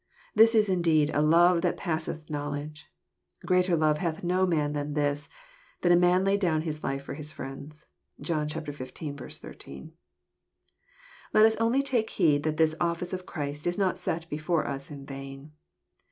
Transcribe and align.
This 0.33 0.55
is 0.55 0.67
indeed 0.67 1.11
a 1.13 1.21
love 1.21 1.61
that 1.61 1.77
passeth 1.77 2.27
knowl 2.27 2.55
edge 2.55 2.87
I 3.43 3.45
'^ 3.45 3.47
Greater 3.47 3.75
love 3.75 3.99
hath 3.99 4.23
no 4.23 4.47
man 4.47 4.73
than 4.73 4.95
this, 4.95 5.29
that 5.81 5.91
a 5.91 5.95
man 5.95 6.25
lay 6.25 6.37
down 6.37 6.63
his 6.63 6.83
life 6.83 7.03
for 7.03 7.13
his 7.13 7.31
friends." 7.31 7.85
(John 8.19 8.47
xv. 8.49 8.73
13.) 9.41 9.91
Let 11.35 11.45
us 11.45 11.55
only 11.57 11.83
take 11.83 12.09
heed 12.09 12.41
that 12.41 12.57
this 12.57 12.73
office 12.81 13.13
of 13.13 13.27
Christ 13.27 13.67
is 13.67 13.77
not 13.77 13.95
set 13.95 14.27
before 14.27 14.65
us 14.67 14.89
in 14.89 15.05
vain. 15.05 15.51